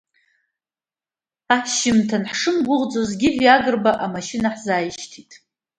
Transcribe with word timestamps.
Ашьжьымҭан 1.55 2.23
ҳшымгәыӷӡоз 2.29 3.09
Гиви 3.19 3.47
Агрба 3.55 3.91
амашьына 4.05 4.49
ҳзааишьҭит. 4.53 5.31